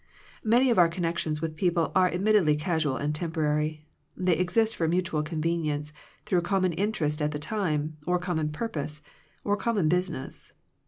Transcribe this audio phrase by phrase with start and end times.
[0.43, 3.85] Many of our connections with people are admittedly casual and temporary.
[4.17, 5.93] They exist for mutual convenience
[6.25, 9.03] through common interest at the time, or common purpose,
[9.43, 10.53] or common business.